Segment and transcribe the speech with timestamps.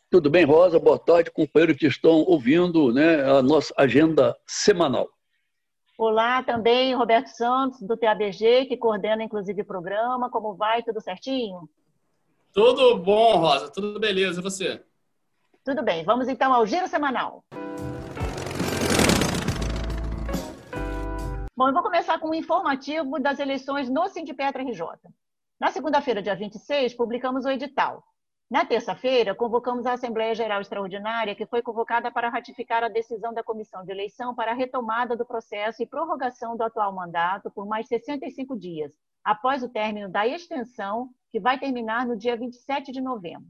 [0.10, 0.80] Tudo bem, Rosa?
[0.80, 5.10] Boa tarde, companheiros que estão ouvindo né, a nossa agenda semanal.
[5.98, 10.30] Olá, também Roberto Santos, do TABG, que coordena inclusive o programa.
[10.30, 10.84] Como vai?
[10.84, 11.70] Tudo certinho?
[12.52, 14.42] Tudo bom, Rosa, tudo beleza.
[14.42, 14.84] E você?
[15.64, 16.04] Tudo bem.
[16.04, 17.46] Vamos então ao giro semanal.
[21.56, 24.86] Bom, eu vou começar com um informativo das eleições no Sindipetra RJ.
[25.58, 28.04] Na segunda-feira, dia 26, publicamos o edital.
[28.48, 33.44] Na terça-feira, convocamos a Assembleia Geral Extraordinária, que foi convocada para ratificar a decisão da
[33.44, 37.88] Comissão de Eleição para a retomada do processo e prorrogação do atual mandato por mais
[37.88, 38.94] 65 dias,
[39.24, 43.50] após o término da extensão, que vai terminar no dia 27 de novembro.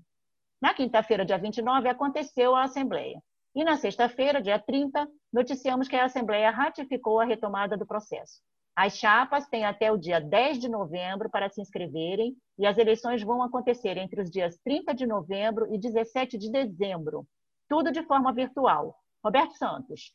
[0.62, 3.22] Na quinta-feira, dia 29, aconteceu a Assembleia.
[3.54, 8.42] E na sexta-feira, dia 30, noticiamos que a Assembleia ratificou a retomada do processo.
[8.76, 13.24] As chapas têm até o dia 10 de novembro para se inscreverem e as eleições
[13.24, 17.26] vão acontecer entre os dias 30 de novembro e 17 de dezembro,
[17.70, 19.00] tudo de forma virtual.
[19.24, 20.14] Roberto Santos.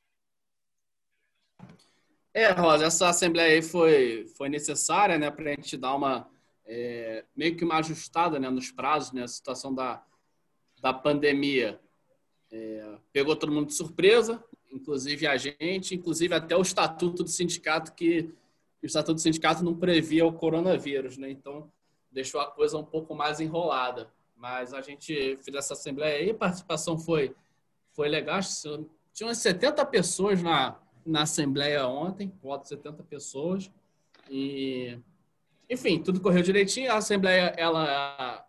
[2.35, 6.31] É, Rosa, essa assembleia aí foi, foi necessária né, para a gente dar uma
[6.67, 10.05] é, meio que uma ajustada né, nos prazos, né, a situação da,
[10.81, 11.81] da pandemia.
[12.53, 17.95] É, pegou todo mundo de surpresa, inclusive a gente, inclusive até o estatuto do sindicato
[17.95, 18.33] que
[18.83, 21.31] o Estatuto do Sindicato não previa o coronavírus, né?
[21.31, 21.71] Então,
[22.11, 24.11] deixou a coisa um pouco mais enrolada.
[24.37, 27.35] Mas a gente fez essa assembleia aí, a participação foi,
[27.93, 28.41] foi legal.
[29.13, 33.71] Tinha umas 70 pessoas na, na assembleia ontem, voto 70 pessoas.
[34.31, 34.99] E,
[35.69, 36.91] enfim, tudo correu direitinho.
[36.91, 38.47] A assembleia, ela,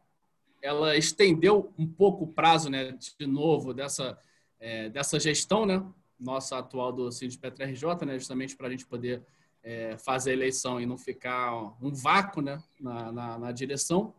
[0.62, 4.18] ela estendeu um pouco o prazo, né, de novo, dessa,
[4.60, 5.84] é, dessa gestão, né?
[6.18, 8.18] Nossa atual do Sindicato RJ, né?
[8.18, 9.24] Justamente para a gente poder
[9.64, 14.14] é, fazer a eleição e não ficar um vácuo né, na, na, na direção.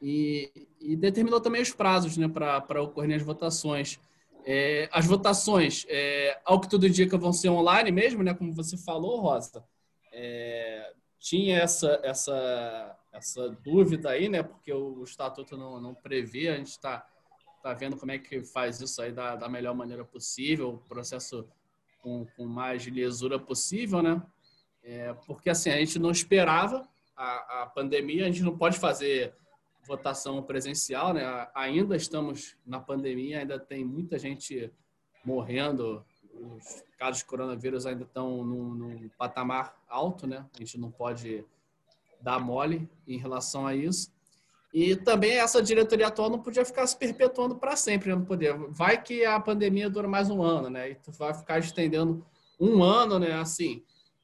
[0.00, 0.50] E,
[0.80, 4.00] e, determinou também os prazos né, para ocorrerem as votações.
[4.44, 8.76] É, as votações, é, ao que tudo indica, vão ser online mesmo, né, como você
[8.76, 9.64] falou, Rosa.
[10.12, 16.56] É, tinha essa, essa, essa dúvida aí, né, porque o estatuto não, não prevê, a
[16.56, 17.06] gente está
[17.62, 21.46] tá vendo como é que faz isso aí da, da melhor maneira possível, o processo
[22.00, 24.20] com, com mais lisura possível, né?
[24.82, 29.34] É, porque assim, a gente não esperava a, a pandemia, a gente não pode fazer
[29.86, 31.48] votação presencial, né?
[31.54, 34.72] Ainda estamos na pandemia, ainda tem muita gente
[35.24, 36.04] morrendo,
[36.34, 40.46] os casos de coronavírus ainda estão num, num, patamar alto, né?
[40.54, 41.44] A gente não pode
[42.20, 44.12] dar mole em relação a isso.
[44.72, 48.14] E também essa diretoria atual não podia ficar se perpetuando para sempre, né?
[48.14, 48.56] não poder.
[48.70, 50.90] Vai que a pandemia dura mais um ano, né?
[50.90, 52.24] E tu vai ficar estendendo
[52.58, 53.32] um ano, né?
[53.34, 53.82] Assim,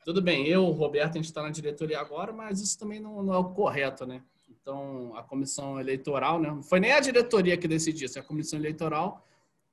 [0.09, 3.23] tudo bem, eu, o Roberto, a gente está na diretoria agora, mas isso também não,
[3.23, 4.23] não, é o correto, né?
[4.49, 6.49] Então, a comissão eleitoral, né?
[6.49, 9.23] Não foi nem a diretoria que decidiu, isso, a comissão eleitoral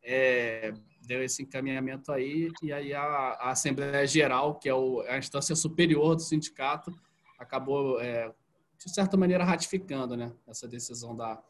[0.03, 0.73] é,
[1.07, 5.55] deu esse encaminhamento aí, e aí a, a Assembleia Geral, que é o, a instância
[5.55, 6.93] superior do sindicato,
[7.39, 8.29] acabou, é,
[8.77, 11.41] de certa maneira, ratificando né, essa decisão da,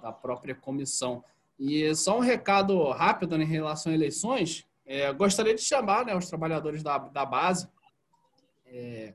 [0.00, 1.22] da própria comissão.
[1.58, 6.16] E só um recado rápido né, em relação a eleições, é, gostaria de chamar né,
[6.16, 7.68] os trabalhadores da, da base
[8.72, 9.14] é,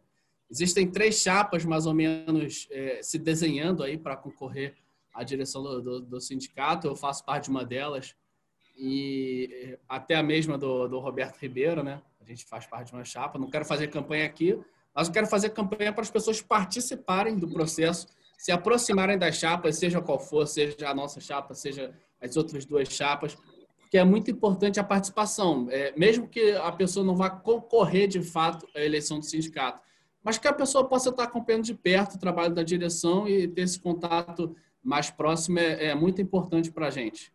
[0.50, 4.76] existem três chapas, mais ou menos, é, se desenhando aí para concorrer
[5.14, 6.88] à direção do, do, do, sindicato.
[6.88, 8.16] Eu faço parte de uma delas
[8.78, 12.02] e é, até a mesma do, do Roberto Ribeiro, né?
[12.22, 13.40] A gente faz parte de uma chapa.
[13.40, 14.58] Não quero fazer campanha aqui,
[14.94, 18.08] mas eu quero fazer campanha para as pessoas participarem do processo,
[18.38, 22.88] se aproximarem das chapas, seja qual for, seja a nossa chapa, seja as outras duas
[22.90, 23.36] chapas,
[23.90, 28.22] que é muito importante a participação, é, mesmo que a pessoa não vá concorrer de
[28.22, 29.82] fato à eleição do sindicato,
[30.24, 33.62] mas que a pessoa possa estar acompanhando de perto o trabalho da direção e ter
[33.62, 37.32] esse contato mais próximo é, é muito importante para a gente.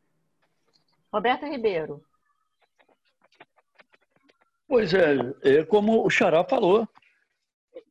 [1.12, 2.02] Roberto Ribeiro.
[4.68, 6.88] Pois é, é como o Xará falou,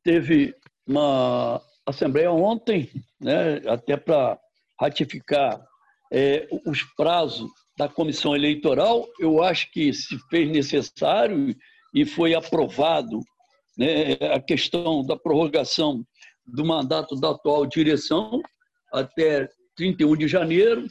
[0.04, 0.56] teve
[0.88, 4.40] uma assembleia ontem, né, até para
[4.80, 5.64] ratificar
[6.12, 11.56] é, os prazos da comissão eleitoral, eu acho que se fez necessário
[11.94, 13.20] e foi aprovado
[13.78, 16.06] né, a questão da prorrogação
[16.46, 18.42] do mandato da atual direção
[18.92, 20.88] até 31 de janeiro.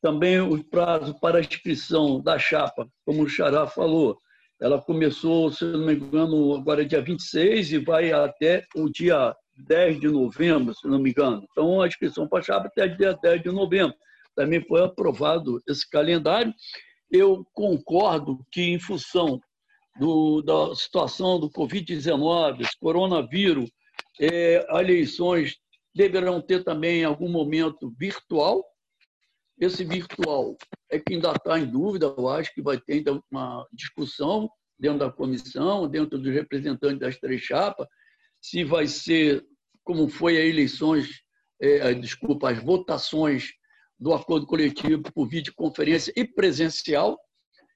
[0.00, 4.16] Também o prazo para a inscrição da chapa, como o Xará falou,
[4.60, 9.34] ela começou, se não me engano, agora é dia 26 e vai até o dia
[9.56, 11.46] 10 de novembro, se não me engano.
[11.50, 13.94] Então, a inscrição para a chapa até dia 10 de novembro.
[14.38, 16.54] Também foi aprovado esse calendário.
[17.10, 19.40] Eu concordo que, em função
[19.98, 23.68] do, da situação do Covid-19, esse coronavírus,
[24.20, 25.56] é, as eleições
[25.92, 28.64] deverão ter também, em algum momento, virtual.
[29.60, 30.56] Esse virtual
[30.88, 33.02] é que ainda está em dúvida, eu acho que vai ter
[33.32, 34.48] uma discussão
[34.78, 37.88] dentro da comissão, dentro dos representantes das três chapas,
[38.40, 39.44] se vai ser
[39.82, 41.08] como foi as eleições,
[41.60, 43.57] é, desculpa, as votações
[43.98, 47.18] do acordo coletivo por videoconferência e presencial,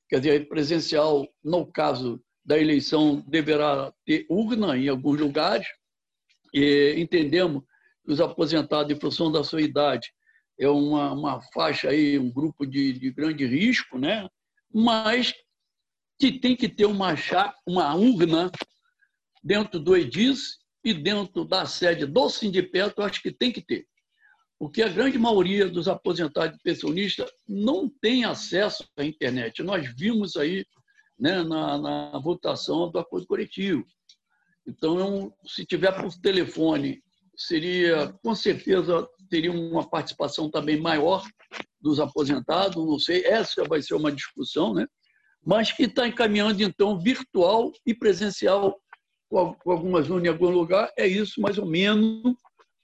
[0.08, 5.66] quer dizer, presencial, no caso da eleição, deverá ter urna em alguns lugares,
[6.54, 7.62] e entendemos
[8.04, 10.12] que os aposentados, em função da sua idade,
[10.58, 14.28] é uma, uma faixa aí, um grupo de, de grande risco, né?
[14.72, 15.32] mas
[16.18, 17.14] que tem que ter uma,
[17.66, 18.50] uma urna
[19.42, 23.86] dentro do EDIS e dentro da sede do Sindipeto, acho que tem que ter
[24.62, 29.60] porque a grande maioria dos aposentados e pensionistas não tem acesso à internet.
[29.60, 30.64] Nós vimos aí
[31.18, 33.84] né, na, na votação do acordo coletivo.
[34.64, 37.02] Então, se tiver por telefone,
[37.36, 41.24] seria, com certeza, teria uma participação também maior
[41.80, 44.86] dos aposentados, não sei, essa vai ser uma discussão, né?
[45.44, 48.78] mas que está encaminhando, então, virtual e presencial,
[49.28, 52.36] com algumas urnas em algum lugar, é isso mais ou menos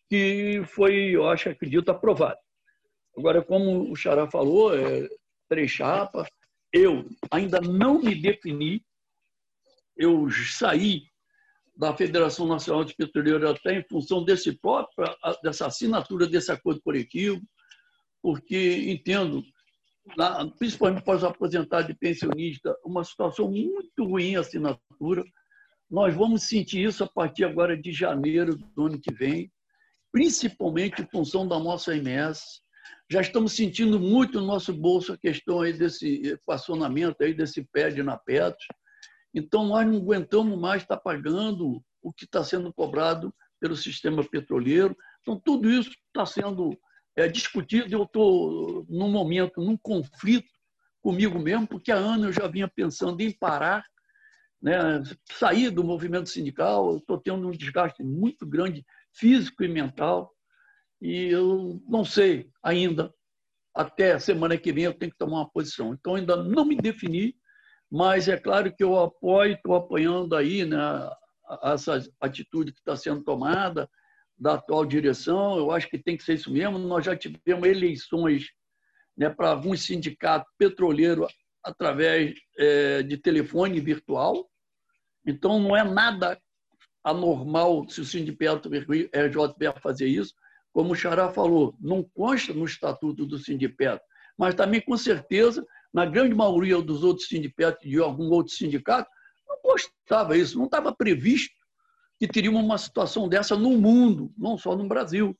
[0.09, 2.39] que foi, eu acho, acredito, aprovado.
[3.17, 5.09] Agora, como o Xará falou, é,
[5.49, 6.29] três chapas,
[6.73, 8.85] eu ainda não me defini,
[9.97, 11.03] eu saí
[11.77, 15.07] da Federação Nacional de Petroleiros até em função desse próprio,
[15.43, 17.41] dessa assinatura desse acordo coletivo,
[18.23, 19.45] porque entendo,
[20.59, 25.25] principalmente para os aposentados e pensionistas, uma situação muito ruim a assinatura.
[25.91, 29.51] Nós vamos sentir isso a partir agora de janeiro do ano que vem
[30.19, 32.43] principalmente em função da nossa MS.
[33.09, 38.03] Já estamos sentindo muito no nosso bolso a questão aí desse equacionamento aí desse PED
[38.03, 38.57] na PET.
[39.33, 44.97] Então, nós não aguentamos mais estar pagando o que está sendo cobrado pelo sistema petroleiro.
[45.21, 46.77] Então, tudo isso está sendo
[47.15, 47.87] é, discutido.
[47.89, 50.51] Eu estou, num momento, num conflito
[51.01, 53.85] comigo mesmo, porque há anos eu já vinha pensando em parar,
[54.61, 55.01] né,
[55.31, 56.97] sair do movimento sindical.
[56.97, 58.85] Estou tendo um desgaste muito grande
[59.15, 60.33] físico e mental.
[61.01, 63.13] E eu não sei ainda,
[63.75, 65.95] até semana que vem eu tenho que tomar uma posição.
[65.95, 67.35] Então ainda não me defini,
[67.91, 70.77] mas é claro que eu apoio, estou apoiando aí né,
[71.63, 73.89] essa atitude que está sendo tomada
[74.37, 75.57] da atual direção.
[75.57, 76.79] Eu acho que tem que ser isso mesmo.
[76.79, 78.47] Nós já tivemos eleições
[79.17, 81.33] né, para alguns sindicatos petroleiros
[81.65, 84.49] através é, de telefone virtual.
[85.27, 86.41] Então, não é nada
[87.11, 90.35] anormal se o Sindicato RJP fazer isso.
[90.73, 94.05] Como o Xará falou, não consta no estatuto do sindicato,
[94.37, 99.11] mas também, com certeza, na grande maioria dos outros sindicatos de algum outro sindicato,
[99.49, 101.55] não constava isso, não estava previsto
[102.19, 105.37] que teria uma situação dessa no mundo, não só no Brasil.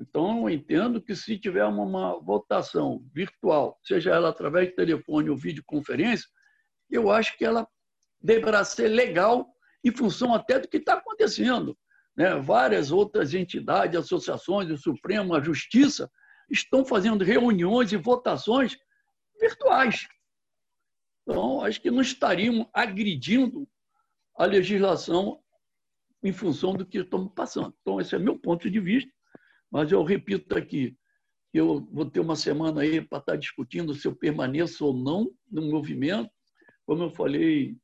[0.00, 5.30] Então, eu entendo que se tiver uma, uma votação virtual, seja ela através de telefone
[5.30, 6.28] ou videoconferência,
[6.90, 7.66] eu acho que ela
[8.20, 9.53] deverá ser legal
[9.84, 11.76] em função até do que está acontecendo.
[12.16, 12.34] Né?
[12.36, 16.10] Várias outras entidades, associações, o Supremo, a Justiça,
[16.50, 18.76] estão fazendo reuniões e votações
[19.40, 20.06] virtuais.
[21.22, 23.68] Então, acho que não estariam agredindo
[24.36, 25.40] a legislação
[26.22, 27.74] em função do que estamos passando.
[27.80, 29.10] Então, esse é meu ponto de vista,
[29.70, 30.96] mas eu repito aqui,
[31.52, 35.62] eu vou ter uma semana aí para estar discutindo se eu permaneço ou não no
[35.70, 36.30] movimento.
[36.84, 37.76] Como eu falei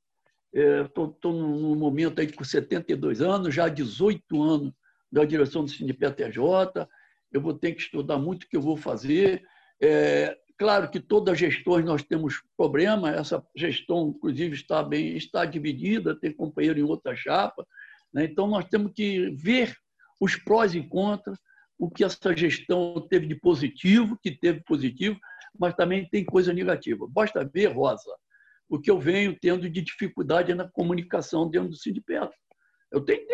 [0.53, 4.73] Estou é, num momento aí com 72 anos, já 18 anos
[5.11, 6.89] da direção do TJ.
[7.33, 9.43] Eu vou ter que estudar muito o que eu vou fazer.
[9.81, 15.45] É, claro que todas as gestões nós temos problema, essa gestão, inclusive, está bem, está
[15.45, 17.67] dividida, tem companheiro em outra chapa.
[18.13, 18.25] Né?
[18.25, 19.75] Então, nós temos que ver
[20.21, 21.39] os prós e contras,
[21.79, 25.19] o que essa gestão teve de positivo, que teve positivo,
[25.59, 27.07] mas também tem coisa negativa.
[27.09, 28.15] Basta ver, Rosa,
[28.71, 32.33] o que eu venho tendo de dificuldade na comunicação dentro do sindicato.
[32.93, 33.27] Eu tenho,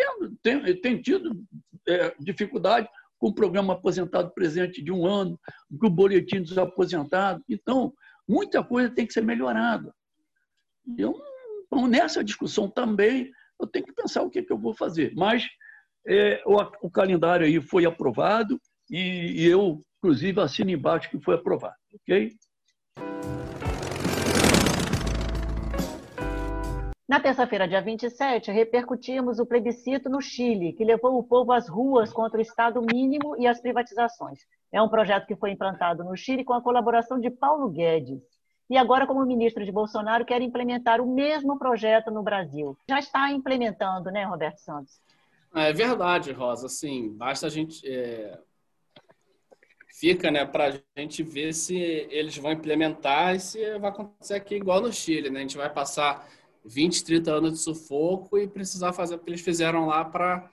[0.43, 1.45] tenho, tenho, tido
[1.87, 2.89] é, dificuldade
[3.19, 5.39] com o programa aposentado presente de um ano,
[5.79, 7.45] com o boletim dos aposentados.
[7.49, 7.93] Então,
[8.27, 9.95] muita coisa tem que ser melhorada.
[10.99, 11.15] Eu,
[11.67, 15.13] então, nessa discussão também, eu tenho que pensar o que, é que eu vou fazer.
[15.15, 15.47] Mas
[16.07, 18.59] é, o, o, calendário aí foi aprovado
[18.91, 21.75] e, e eu, inclusive, assino embaixo que foi aprovado.
[21.95, 22.33] Ok?
[27.09, 32.13] Na terça-feira, dia 27, repercutimos o plebiscito no Chile, que levou o povo às ruas
[32.13, 34.41] contra o Estado mínimo e as privatizações.
[34.73, 38.21] É um projeto que foi implantado no Chile com a colaboração de Paulo Guedes.
[38.69, 42.77] E agora, como ministro de Bolsonaro, quer implementar o mesmo projeto no Brasil.
[42.89, 45.01] Já está implementando, né, Roberto Santos?
[45.55, 46.69] É verdade, Rosa.
[46.69, 47.87] Sim, basta a gente.
[47.89, 48.37] É...
[50.01, 51.77] Fica né, para a gente ver se
[52.11, 55.31] eles vão implementar e se vai acontecer aqui igual no Chile.
[55.31, 55.39] Né?
[55.39, 56.29] A gente vai passar
[56.67, 60.51] 20, 30 anos de sufoco e precisar fazer o que eles fizeram lá para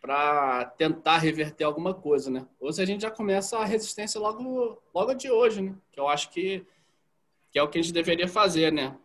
[0.00, 2.46] para tentar reverter alguma coisa, né?
[2.60, 5.74] Ou se a gente já começa a resistência logo logo de hoje, né?
[5.90, 6.64] Que eu acho que
[7.50, 8.98] que é o que a gente deveria fazer, né?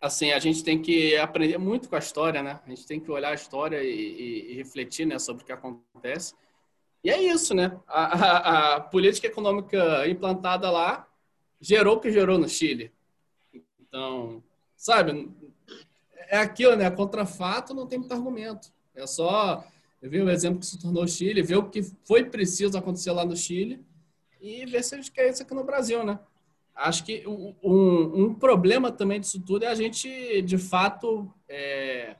[0.00, 2.60] Assim, a gente tem que aprender muito com a história, né?
[2.64, 5.52] A gente tem que olhar a história e, e, e refletir, né, sobre o que
[5.52, 6.34] acontece.
[7.02, 7.78] E é isso, né?
[7.86, 11.06] A, a, a política econômica implantada lá
[11.60, 12.92] gerou o que gerou no Chile.
[13.80, 14.42] Então,
[14.78, 15.28] sabe,
[16.28, 16.88] é aquilo, né?
[16.90, 18.72] Contra fato não tem muito argumento.
[18.94, 19.64] É só
[20.00, 23.24] ver o exemplo que se tornou o Chile, ver o que foi preciso acontecer lá
[23.24, 23.84] no Chile
[24.40, 26.18] e ver se a gente quer isso aqui no Brasil, né?
[26.74, 32.14] Acho que um, um problema também disso tudo é a gente, de fato, é,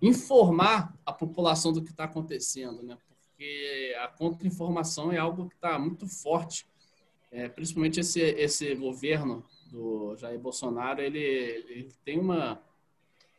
[0.00, 2.96] informar a população do que está acontecendo, né?
[3.06, 6.66] Porque a contra-informação é algo que está muito forte,
[7.30, 12.60] é, principalmente esse, esse governo do Jair Bolsonaro, ele, ele tem uma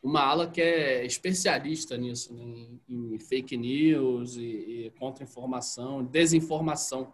[0.03, 2.43] uma ala que é especialista nisso, né?
[2.89, 7.13] em, fake news e, e contra-informação, desinformação.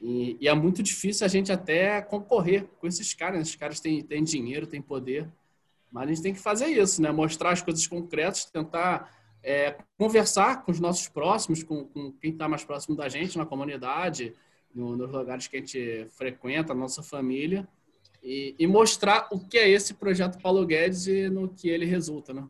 [0.00, 3.40] E, e, é muito difícil a gente até concorrer com esses caras.
[3.40, 5.26] Esses caras têm, têm dinheiro, têm poder,
[5.90, 7.10] mas a gente tem que fazer isso, né?
[7.10, 9.10] Mostrar as coisas concretas, tentar
[9.42, 13.46] é, conversar com os nossos próximos, com, com quem está mais próximo da gente na
[13.46, 14.34] comunidade,
[14.74, 17.66] no, nos lugares que a gente frequenta, a nossa família,
[18.24, 22.32] e, e, mostrar o que é esse projeto Paulo Guedes e no que ele resulta,
[22.32, 22.48] né?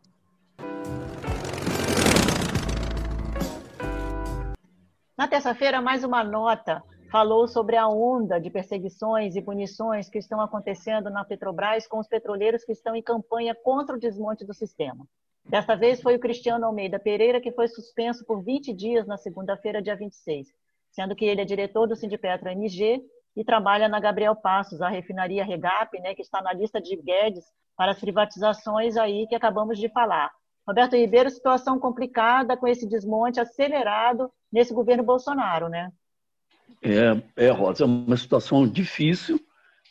[5.17, 6.83] Na terça-feira, mais uma nota
[7.15, 12.09] falou sobre a onda de perseguições e punições que estão acontecendo na Petrobras com os
[12.09, 15.07] petroleiros que estão em campanha contra o desmonte do sistema.
[15.49, 19.81] Desta vez foi o Cristiano Almeida Pereira que foi suspenso por 20 dias na segunda-feira,
[19.81, 20.49] dia 26,
[20.91, 23.01] sendo que ele é diretor do Sindipetro MG
[23.37, 27.45] e trabalha na Gabriel Passos, a refinaria Regap, né, que está na lista de Guedes
[27.77, 30.31] para as privatizações aí que acabamos de falar.
[30.67, 35.91] Roberto Ribeiro, situação complicada com esse desmonte acelerado nesse governo Bolsonaro, né?
[36.83, 39.39] É, é Rosa, é uma situação difícil.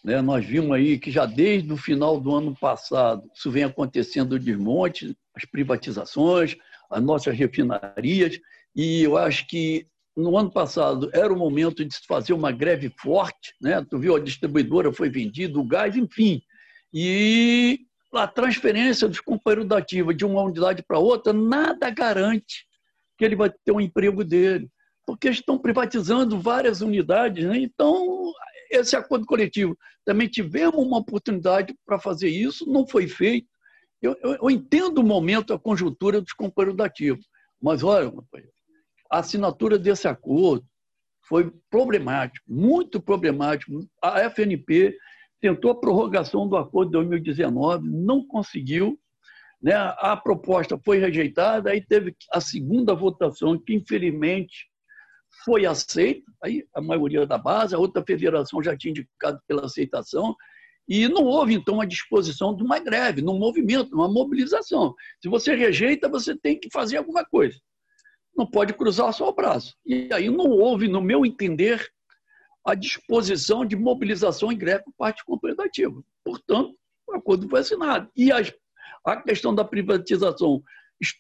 [0.03, 0.21] Né?
[0.21, 4.39] Nós vimos aí que já desde o final do ano passado isso vem acontecendo o
[4.39, 6.57] desmonte, as privatizações,
[6.89, 8.39] as nossas refinarias,
[8.75, 12.89] e eu acho que no ano passado era o momento de se fazer uma greve
[13.00, 13.84] forte, né?
[13.89, 16.41] Tu viu a distribuidora foi vendida, o gás, enfim.
[16.93, 17.79] E
[18.13, 22.65] a transferência dos companheiros da ativa de uma unidade para outra nada garante
[23.17, 24.70] que ele vai ter um emprego dele,
[25.05, 27.58] porque estão privatizando várias unidades, né?
[27.58, 28.32] Então,
[28.70, 33.48] esse acordo coletivo também tivemos uma oportunidade para fazer isso, não foi feito.
[34.01, 37.17] Eu, eu, eu entendo o momento, a conjuntura dos companheiros da ativa,
[37.62, 38.53] mas olha, companheiro,
[39.13, 40.65] a assinatura desse acordo
[41.22, 43.72] foi problemático, muito problemático.
[44.01, 44.98] A FNP
[45.39, 49.00] tentou a prorrogação do acordo de 2019, não conseguiu.
[49.62, 49.74] Né?
[49.75, 54.67] A proposta foi rejeitada, aí teve a segunda votação, que infelizmente
[55.46, 60.36] foi aceita, aí a maioria da base, a outra federação já tinha indicado pela aceitação,
[60.88, 64.93] e não houve, então, a disposição de uma greve, num movimento, uma mobilização.
[65.22, 67.58] Se você rejeita, você tem que fazer alguma coisa
[68.36, 69.75] não pode cruzar só o braço.
[69.86, 71.88] E aí não houve, no meu entender,
[72.66, 76.02] a disposição de mobilização em greve por parte cooperativa.
[76.24, 76.75] Portanto,
[77.08, 78.10] o acordo foi assinado.
[78.16, 78.54] E as,
[79.06, 80.63] a questão da privatização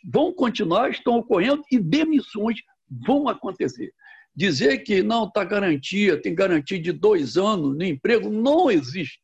[0.05, 3.93] vão continuar, estão ocorrendo e demissões vão acontecer.
[4.35, 9.19] Dizer que não está garantia, tem garantia de dois anos no emprego, não existe.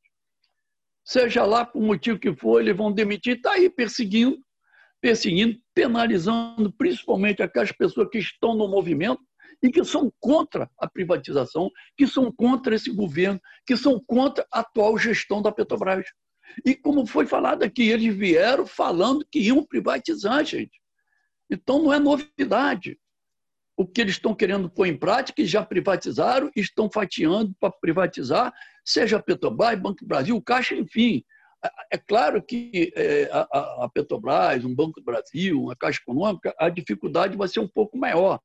[1.03, 4.39] Seja lá por motivo que for, eles vão demitir, está aí perseguindo
[5.01, 9.21] perseguindo, penalizando principalmente aquelas pessoas que estão no movimento
[9.63, 14.59] e que são contra a privatização, que são contra esse governo, que são contra a
[14.59, 16.05] atual gestão da Petrobras.
[16.65, 20.81] E como foi falado aqui, eles vieram falando que iam privatizar, gente.
[21.49, 22.99] Então não é novidade.
[23.77, 28.53] o que eles estão querendo pôr em prática e já privatizaram, estão fatiando para privatizar,
[28.83, 31.23] seja Petrobras, Banco do Brasil, Caixa, enfim.
[31.91, 37.37] É claro que é, a, Petrobras, um Banco do Brasil, uma Caixa Econômica, a dificuldade
[37.37, 38.39] vai ser um pouco maior.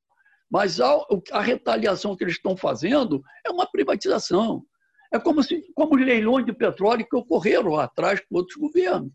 [0.50, 0.92] Mas a,
[1.32, 4.64] a retaliação que eles estão fazendo é uma privatização.
[5.12, 9.12] É como, se, como os leilões de petróleo que ocorreram lá atrás com outros governos.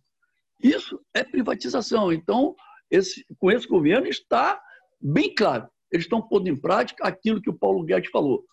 [0.62, 2.14] Isso é privatização.
[2.14, 2.56] Então,
[2.90, 4.62] esse, com esse governo está
[5.02, 8.46] bem claro eles estão pondo em prática aquilo que o Paulo Guedes falou.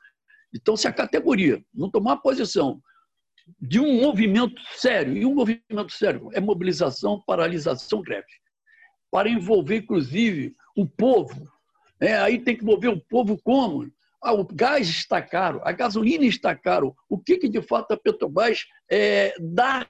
[0.54, 2.80] Então, se a categoria não tomar posição
[3.60, 8.26] de um movimento sério, e um movimento sério é mobilização, paralisação, greve,
[9.10, 11.48] para envolver, inclusive, o povo.
[12.00, 13.90] É, aí tem que envolver o povo como?
[14.22, 16.94] Ah, o gás está caro, a gasolina está caro.
[17.08, 19.86] O que, que de fato a Petrobras é, dá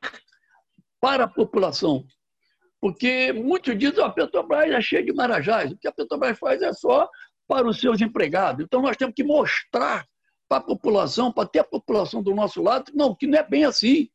[1.01, 2.05] para a população?
[2.81, 5.73] Porque muitos dizem que a Petrobras é cheia de marajás.
[5.73, 7.09] O que a Petrobras faz é só
[7.49, 8.65] para os seus empregados.
[8.65, 10.05] Então, nós temos que mostrar
[10.49, 13.65] para a população, para ter a população do nosso lado, não, que não é bem
[13.65, 14.09] assim.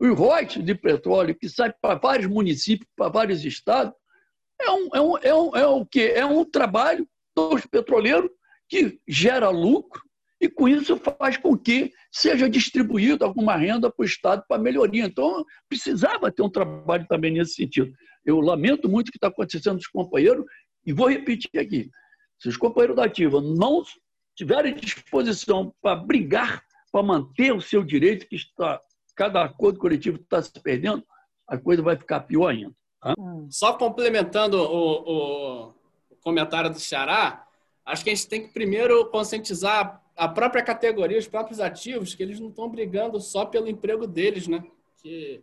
[0.00, 3.92] O royalties de petróleo, que sai para vários municípios, para vários estados,
[4.60, 6.12] é, um, é, um, é, um, é quê?
[6.14, 8.30] É um trabalho dos petroleiros
[8.68, 10.02] que gera lucro
[10.40, 15.04] e, com isso, faz com que seja distribuído alguma renda para o Estado para melhoria.
[15.04, 17.92] Então, precisava ter um trabalho também nesse sentido.
[18.24, 20.44] Eu lamento muito o que está acontecendo com os companheiros
[20.84, 21.90] e vou repetir aqui.
[22.38, 23.82] Se os companheiros da ativa não
[24.38, 28.80] tiverem disposição para brigar, para manter o seu direito, que está
[29.16, 31.04] cada acordo coletivo está se perdendo,
[31.44, 32.72] a coisa vai ficar pior ainda.
[33.00, 33.14] Tá?
[33.18, 33.48] Hum.
[33.50, 35.74] Só complementando o, o,
[36.10, 37.44] o comentário do Xará,
[37.84, 42.22] acho que a gente tem que primeiro conscientizar a própria categoria, os próprios ativos, que
[42.22, 44.64] eles não estão brigando só pelo emprego deles, né?
[45.02, 45.42] Que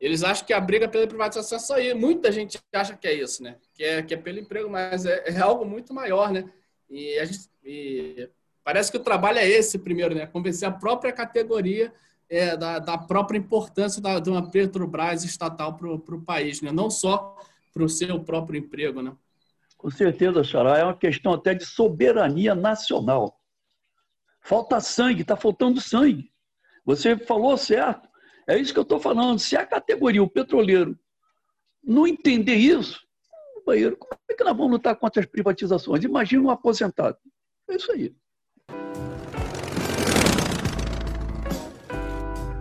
[0.00, 1.96] eles acham que a briga pela privatização é só isso.
[1.96, 3.56] Muita gente acha que é isso, né?
[3.74, 6.50] Que é, que é pelo emprego, mas é, é algo muito maior, né?
[6.90, 8.28] E, a gente, e
[8.64, 10.26] parece que o trabalho é esse primeiro, né?
[10.26, 11.92] Convencer a própria categoria
[12.28, 16.72] é, da, da, própria importância da, de uma Petrobras estatal para o país, né?
[16.72, 17.36] Não só
[17.72, 19.16] para o seu próprio emprego, né?
[19.76, 20.78] Com certeza, Xará.
[20.78, 23.40] É uma questão até de soberania nacional.
[24.42, 26.30] Falta sangue, está faltando sangue.
[26.84, 28.08] Você falou certo.
[28.46, 29.38] É isso que eu estou falando.
[29.38, 30.98] Se a categoria, o petroleiro,
[31.82, 33.00] não entender isso,
[33.64, 36.04] como é que nós vamos lutar contra as privatizações?
[36.04, 37.16] Imagina um aposentado.
[37.68, 38.14] É isso aí.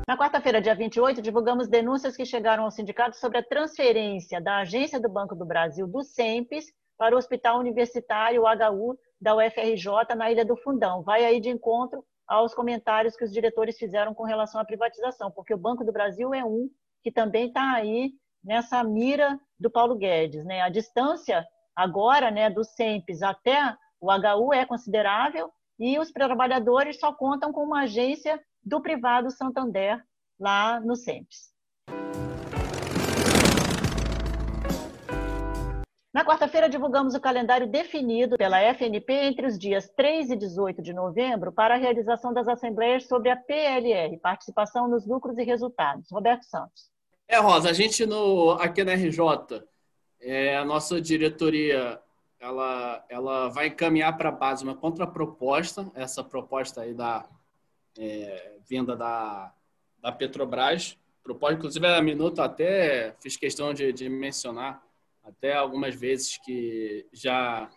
[0.08, 5.00] Na quarta-feira, dia 28, divulgamos denúncias que chegaram ao sindicato sobre a transferência da Agência
[5.00, 6.66] do Banco do Brasil do SEMPES
[6.98, 11.04] para o Hospital Universitário HU da UFRJ na Ilha do Fundão.
[11.04, 15.54] Vai aí de encontro aos comentários que os diretores fizeram com relação à privatização, porque
[15.54, 16.70] o Banco do Brasil é um
[17.04, 18.12] que também está aí
[18.44, 20.46] nessa mira do Paulo Guedes.
[20.46, 20.62] Né?
[20.62, 27.14] A distância agora né, do SEMPES até o HU é considerável e os trabalhadores só
[27.14, 30.04] contam com uma agência do privado Santander
[30.40, 31.50] lá no SEMPES.
[36.12, 40.92] Na quarta-feira, divulgamos o calendário definido pela FNP entre os dias 3 e 18 de
[40.92, 46.12] novembro para a realização das assembleias sobre a PLR, participação nos lucros e resultados.
[46.12, 46.90] Roberto Santos.
[47.32, 49.64] É, Rosa, a gente no, aqui na RJ,
[50.20, 52.02] é, a nossa diretoria
[52.40, 57.30] ela, ela vai encaminhar para a base uma contraproposta, essa proposta aí da
[58.00, 59.54] é, vinda da,
[60.02, 60.98] da Petrobras.
[61.22, 64.84] Proposta, inclusive, a Minuto até fiz questão de, de mencionar
[65.24, 67.70] até algumas vezes que já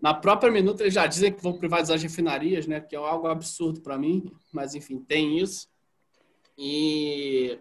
[0.00, 2.80] na própria minuta eles já dizem que vão privatizar as refinarias, né?
[2.80, 5.68] Que é algo absurdo para mim, mas enfim, tem isso.
[6.56, 7.60] E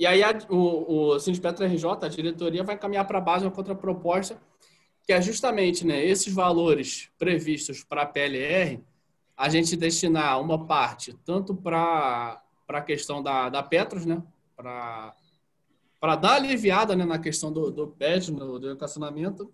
[0.00, 3.50] e aí a, o, o Sindicato RJ, a diretoria, vai caminhar para a base uma
[3.50, 4.40] contraproposta,
[5.04, 8.82] que é justamente né, esses valores previstos para a PLR,
[9.36, 14.22] a gente destinar uma parte tanto para a questão da, da Petros, né,
[14.56, 19.52] para dar aliviada né, na questão do, do PED, do equacionamento,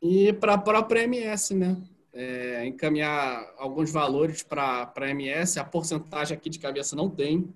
[0.00, 1.76] e para a própria MS, né?
[2.14, 7.52] É, encaminhar alguns valores para a MS, a porcentagem aqui de cabeça não tem,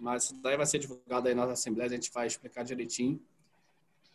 [0.00, 3.20] mas isso daí vai ser divulgado aí nas assembleias, a gente vai explicar direitinho,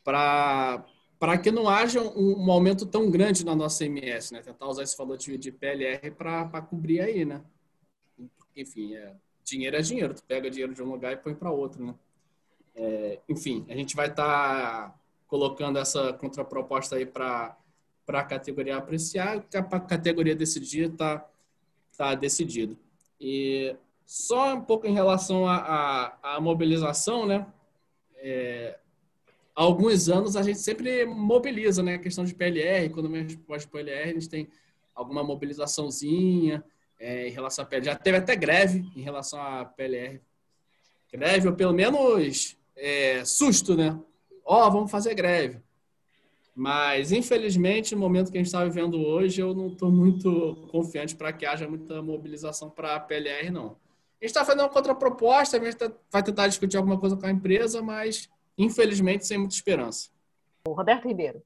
[0.03, 4.41] para que não haja um, um, aumento tão grande na nossa MS, né?
[4.41, 7.41] Tentar usar esse valor de, de PLR para cobrir aí, né?
[8.55, 11.85] Enfim, é, dinheiro é dinheiro, tu pega dinheiro de um lugar e põe para outro,
[11.85, 11.95] né?
[12.75, 17.55] É, enfim, a gente vai estar tá colocando essa contraproposta aí para
[18.07, 21.25] a categoria apreciar, a categoria decidir está
[21.97, 22.77] tá decidido.
[23.19, 23.75] E
[24.11, 27.47] só um pouco em relação à mobilização, né?
[28.17, 28.77] É,
[29.55, 31.95] há alguns anos a gente sempre mobiliza, né?
[31.95, 34.49] A questão de PLR, quando gente pode PLR, a gente tem
[34.93, 36.61] alguma mobilizaçãozinha
[36.99, 37.85] é, em relação à PLR.
[37.85, 40.19] Já teve até greve em relação à PLR.
[41.09, 43.97] Greve, ou pelo menos é, susto, né?
[44.43, 45.61] Ó, oh, vamos fazer greve.
[46.53, 51.15] Mas, infelizmente, no momento que a gente está vivendo hoje, eu não estou muito confiante
[51.15, 53.79] para que haja muita mobilização para a PLR, não.
[54.21, 57.25] A gente está fazendo uma contraproposta, a gente tá, vai tentar discutir alguma coisa com
[57.25, 60.09] a empresa, mas, infelizmente, sem muita esperança.
[60.67, 61.41] Roberto Ribeiro.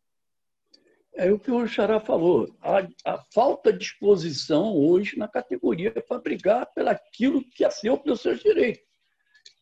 [1.13, 2.53] É o que o Xará falou.
[2.61, 8.19] A, a falta de disposição hoje na categoria para brigar pelaquilo que é seu pelos
[8.19, 8.83] seus direitos.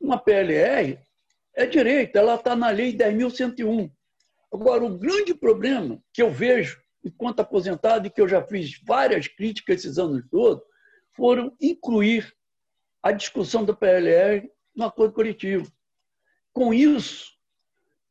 [0.02, 0.98] Uma PLR
[1.54, 3.92] é direito, ela está na Lei 10.101.
[4.52, 9.28] Agora, o grande problema que eu vejo, enquanto aposentado, e que eu já fiz várias
[9.28, 10.64] críticas esses anos todos,
[11.16, 12.34] foram incluir
[13.04, 15.70] a discussão da PLR no acordo coletivo.
[16.54, 17.34] Com isso,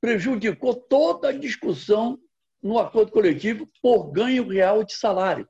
[0.00, 2.18] prejudicou toda a discussão
[2.62, 5.48] no acordo coletivo por ganho real de salário.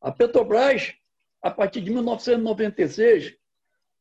[0.00, 0.94] A Petrobras,
[1.42, 3.36] a partir de 1996,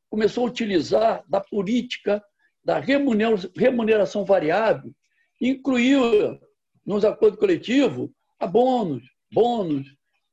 [0.10, 2.24] começou a utilizar da política
[2.64, 4.94] da remuneração variável,
[5.40, 6.40] incluiu
[6.86, 9.04] nos acordos coletivos a bônus,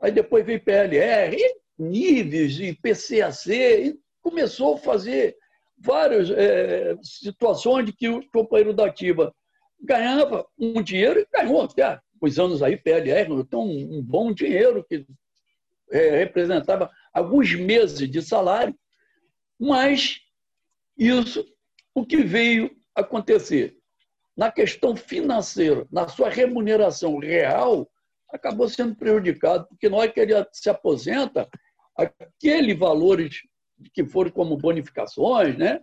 [0.01, 1.37] aí depois veio PLR,
[1.79, 5.37] níveis e PCAC, começou a fazer
[5.79, 9.35] várias é, situações de que o companheiro da ativa
[9.79, 15.07] ganhava um dinheiro e ganhou até os anos aí, PLR, então um bom dinheiro que
[15.91, 18.75] é, representava alguns meses de salário,
[19.61, 20.21] mas
[20.97, 21.45] isso,
[21.95, 23.77] o que veio acontecer?
[24.35, 27.89] Na questão financeira, na sua remuneração real,
[28.33, 31.47] acabou sendo prejudicado, porque nós que ele se aposenta,
[31.97, 33.43] aqueles valores
[33.93, 35.81] que foram como bonificações, né,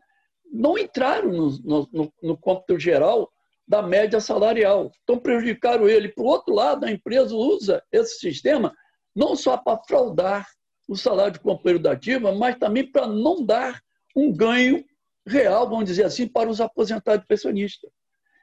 [0.52, 3.32] não entraram no, no, no cômputo geral
[3.68, 4.92] da média salarial.
[5.04, 6.10] Então, prejudicaram ele.
[6.10, 8.74] Por outro lado, a empresa usa esse sistema
[9.16, 10.48] não só para fraudar
[10.90, 13.82] o salário de companheiro da ativa, mas também para não dar
[14.16, 14.84] um ganho
[15.26, 17.90] real, vamos dizer assim, para os aposentados pensionistas.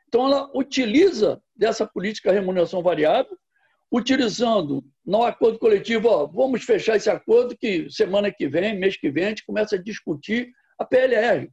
[0.07, 3.37] Então, ela utiliza dessa política de remuneração variável,
[3.91, 9.11] utilizando no acordo coletivo, ó, vamos fechar esse acordo que semana que vem, mês que
[9.11, 11.51] vem, a gente começa a discutir a PLR.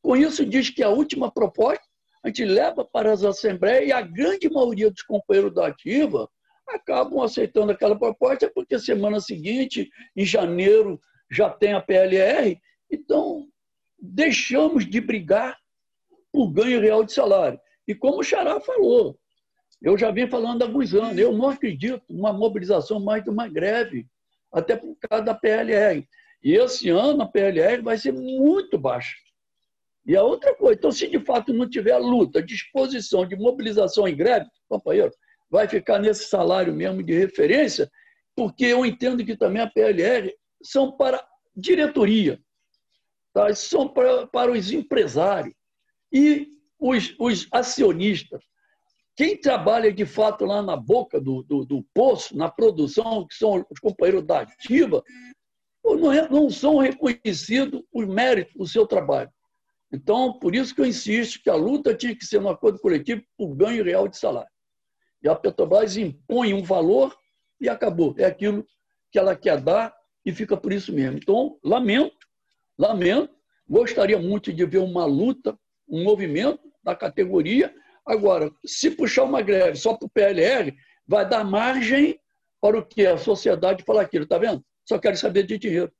[0.00, 1.84] Com isso, diz que a última proposta
[2.22, 6.28] a gente leva para as assembleias e a grande maioria dos companheiros da ativa
[6.66, 10.98] acabam aceitando aquela proposta porque semana seguinte, em janeiro,
[11.30, 12.58] já tem a PLR.
[12.90, 13.46] Então,
[13.98, 15.58] deixamos de brigar
[16.32, 17.60] por ganho real de salário.
[17.86, 19.18] E como o Xará falou,
[19.84, 23.46] eu já vim falando há alguns anos, eu não acredito numa mobilização mais de uma
[23.46, 24.06] greve,
[24.50, 26.08] até por causa da PLR.
[26.42, 29.14] E esse ano a PLR vai ser muito baixa.
[30.06, 34.16] E a outra coisa, então, se de fato não tiver luta, disposição de mobilização em
[34.16, 35.12] greve, companheiro,
[35.50, 37.90] vai ficar nesse salário mesmo de referência,
[38.34, 41.22] porque eu entendo que também a PLR são para
[41.54, 42.40] diretoria,
[43.34, 43.54] tá?
[43.54, 45.54] são para, para os empresários
[46.10, 48.42] e os, os acionistas.
[49.16, 53.64] Quem trabalha de fato lá na boca do, do, do poço, na produção, que são
[53.70, 55.02] os companheiros da ativa,
[55.84, 59.30] não, é, não são reconhecidos os méritos do seu trabalho.
[59.92, 63.22] Então, por isso que eu insisto que a luta tinha que ser no acordo coletivo
[63.36, 64.50] por ganho real de salário.
[65.22, 67.16] E a Petrobras impõe um valor
[67.60, 68.14] e acabou.
[68.18, 68.66] É aquilo
[69.12, 71.18] que ela quer dar e fica por isso mesmo.
[71.18, 72.26] Então, lamento,
[72.76, 73.32] lamento,
[73.68, 75.56] gostaria muito de ver uma luta,
[75.88, 77.74] um movimento da categoria.
[78.06, 80.74] Agora, se puxar uma greve só para o PLR,
[81.06, 82.18] vai dar margem
[82.60, 84.64] para o que a sociedade falar aquilo, está vendo?
[84.86, 85.92] Só quero saber de dinheiro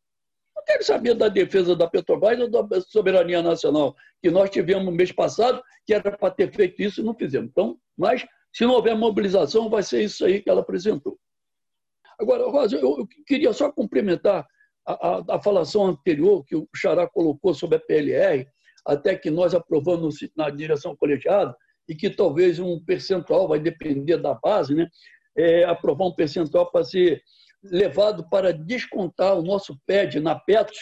[0.65, 5.13] quero saber da defesa da Petrobras ou da soberania nacional, que nós tivemos no mês
[5.13, 7.51] passado, que era para ter feito isso e não fizemos.
[7.51, 11.19] Então, mas se não houver mobilização, vai ser isso aí que ela apresentou.
[12.19, 14.47] Agora, Rosa, eu, eu queria só complementar
[14.87, 18.47] a, a, a, falação anterior que o Xará colocou sobre a PLR,
[18.85, 21.57] até que nós aprovamos na direção colegiada,
[21.89, 24.89] e que talvez um percentual vai depender da base, né?
[25.37, 27.23] É, aprovar um percentual para ser
[27.63, 30.79] levado para descontar o nosso PED na PETOS,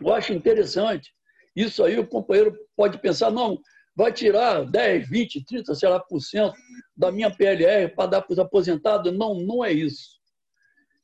[0.00, 1.12] eu acho interessante.
[1.54, 3.60] Isso aí o companheiro pode pensar, não,
[3.96, 6.54] vai tirar 10, 20, 30, sei lá, por cento
[6.96, 9.12] da minha PLR para dar para os aposentados.
[9.12, 10.18] Não, não é isso.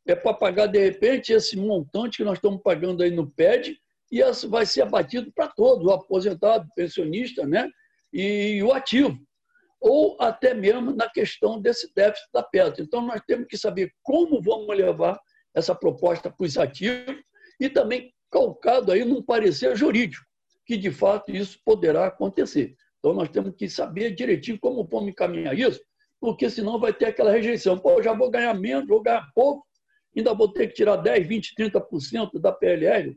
[0.06, 3.76] É para pagar, de repente, esse montante que nós estamos pagando aí no PED
[4.12, 7.68] e isso vai ser abatido para todos, o aposentado, pensionista né?
[8.14, 9.18] E o ativo
[9.84, 12.82] ou até mesmo na questão desse déficit da pedra.
[12.82, 15.20] Então, nós temos que saber como vamos levar
[15.54, 17.22] essa proposta para os ativos
[17.60, 20.24] e também calcado aí num parecer jurídico,
[20.64, 22.74] que de fato isso poderá acontecer.
[22.98, 25.80] Então, nós temos que saber direitinho como vamos encaminhar isso,
[26.18, 27.78] porque senão vai ter aquela rejeição.
[27.78, 29.66] Pô, já vou ganhar menos, vou ganhar pouco,
[30.16, 33.14] ainda vou ter que tirar 10, 20, 30% da PLR.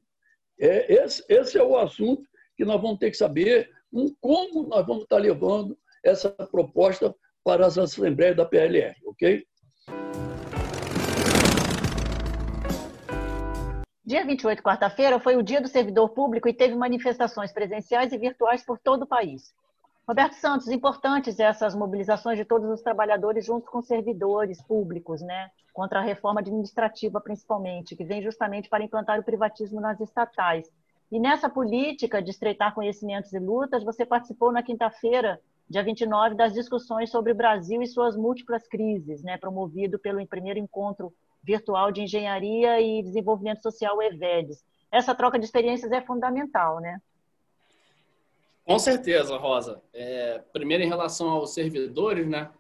[0.60, 4.86] É, esse, esse é o assunto que nós vamos ter que saber um, como nós
[4.86, 9.44] vamos estar levando essa proposta para as assembleias da PLR, ok?
[14.06, 18.64] Dia 28, quarta-feira, foi o Dia do Servidor Público e teve manifestações presenciais e virtuais
[18.64, 19.54] por todo o país.
[20.08, 25.50] Roberto Santos, importantes essas mobilizações de todos os trabalhadores junto com servidores públicos, né?
[25.74, 30.72] Contra a reforma administrativa, principalmente, que vem justamente para implantar o privatismo nas estatais.
[31.12, 35.40] E nessa política de estreitar conhecimentos e lutas, você participou na quinta-feira,
[35.70, 39.38] dia 29, das discussões sobre o Brasil e suas múltiplas crises, né?
[39.38, 44.66] Promovido pelo primeiro encontro virtual de engenharia e desenvolvimento social, EVEDES.
[44.92, 47.02] Essa troca de experiências é fundamental, né?
[48.66, 49.82] Com certeza, Rosa.
[49.94, 52.52] É, primeiro, em relação aos servidores, né?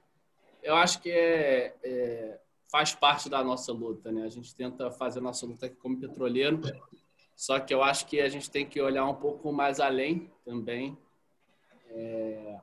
[0.63, 2.39] Eu acho que é, é,
[2.71, 4.23] faz parte da nossa luta, né?
[4.23, 6.61] A gente tenta fazer nossa luta aqui como petroleiro,
[7.37, 10.97] só que eu acho que a gente tem que olhar um pouco mais além também.
[11.91, 12.57] É,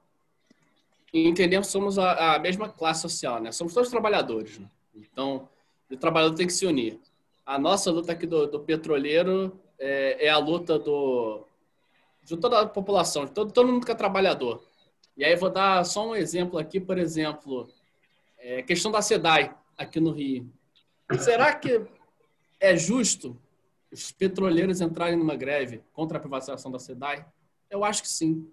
[1.13, 3.53] entendemos que somos a, a, mesma classe social, né?
[3.53, 4.69] Somos todos trabalhadores, né?
[4.93, 5.49] Então,
[5.89, 7.01] o trabalhador tem que se unir.
[7.47, 11.47] A nossa luta aqui do, do petroleiro é, é, a luta do,
[12.25, 14.67] de toda a população, de todo, todo mundo que é trabalhador.
[15.17, 17.69] E aí vou dar só um exemplo aqui, por exemplo,
[18.39, 20.53] é, questão da SEDAI aqui no Rio.
[21.21, 21.81] Será que
[22.59, 23.39] é justo
[23.95, 27.25] os petroleiros entrarem numa greve contra a privatização da SEDAI?
[27.71, 28.47] Eu acho que sim.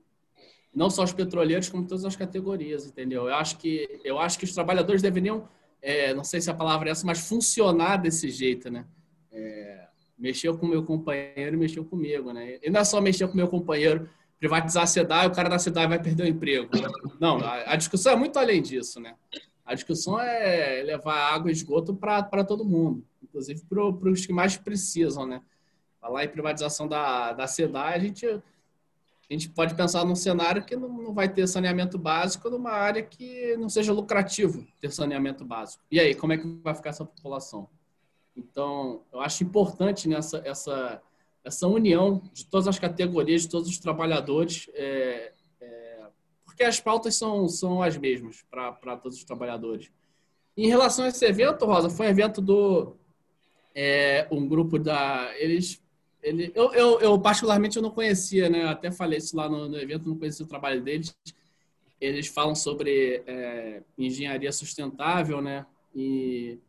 [0.73, 3.27] Não só os petroleiros, como todas as categorias, entendeu?
[3.27, 5.47] Eu acho que, eu acho que os trabalhadores deveriam
[5.81, 8.85] é, não sei se a palavra é essa, mas funcionar desse jeito, né?
[9.31, 12.59] É, mexeu com o meu companheiro, mexeu comigo, né?
[12.61, 14.07] E não é só mexer com o meu companheiro,
[14.39, 16.69] privatizar a SEDAI, o cara da SEDAI vai perder o emprego.
[17.19, 19.15] Não, a, a discussão é muito além disso, né?
[19.65, 24.57] A discussão é levar água e esgoto para todo mundo, inclusive para os que mais
[24.57, 25.41] precisam, né?
[25.99, 30.75] Falar em privatização da, da SEDAI, a gente a gente pode pensar num cenário que
[30.75, 35.81] não vai ter saneamento básico numa área que não seja lucrativo ter saneamento básico.
[35.89, 37.69] E aí, como é que vai ficar essa população?
[38.35, 41.01] Então, eu acho importante nessa essa,
[41.45, 46.07] essa união de todas as categorias, de todos os trabalhadores, é, é,
[46.43, 49.89] porque as pautas são, são as mesmas para todos os trabalhadores.
[50.57, 52.97] Em relação a esse evento, Rosa, foi um evento do
[53.73, 55.81] é, um grupo da eles
[56.23, 58.63] ele, eu, eu, eu, particularmente eu não conhecia, né?
[58.63, 61.15] Eu até falei isso lá no, no, evento, não conhecia o trabalho deles.
[61.99, 65.65] Eles falam sobre é, engenharia sustentável, né?
[65.95, 66.59] E,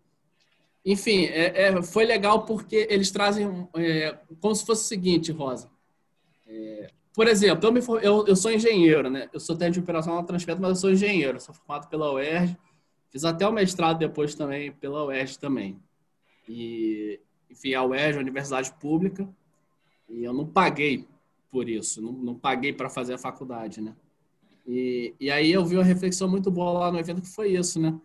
[0.85, 5.71] enfim, é, é, foi legal porque eles trazem é, como se fosse o seguinte, Rosa.
[6.47, 9.29] É, por exemplo, eu, me, eu, eu, sou engenheiro, né?
[9.33, 11.39] Eu sou técnico de operação na mas eu sou engenheiro.
[11.41, 12.57] Sou formado pela UERJ.
[13.11, 15.79] Fiz até o mestrado depois também pela UERJ também.
[16.49, 19.29] E, enfim, a UERJ, a Universidade Pública.
[20.09, 21.07] E eu não paguei
[21.51, 23.95] por isso, não, não paguei para fazer a faculdade, né?
[24.67, 27.81] E, e aí eu vi uma reflexão muito boa lá no evento que foi isso,
[27.81, 27.99] né?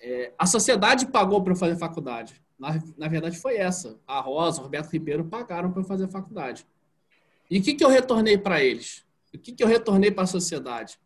[0.00, 2.40] É, a sociedade pagou para eu fazer faculdade.
[2.58, 3.98] Na, na verdade foi essa.
[4.06, 6.66] A Rosa, o Roberto Ribeiro pagaram para eu fazer faculdade.
[7.50, 9.04] E o que, que eu retornei para eles?
[9.32, 10.98] O que, que eu retornei para a sociedade?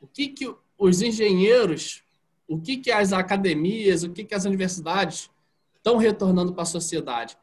[0.00, 2.04] O que, que os engenheiros,
[2.46, 5.30] o que, que as academias, o que, que as universidades
[5.78, 7.36] estão retornando para a sociedade?